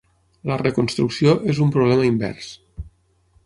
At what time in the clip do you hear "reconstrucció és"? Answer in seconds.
0.61-1.61